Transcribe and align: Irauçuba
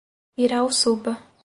Irauçuba 0.37 1.15